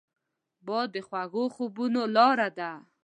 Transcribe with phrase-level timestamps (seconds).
[0.65, 2.71] باد د خوږو خوبونو لاره ده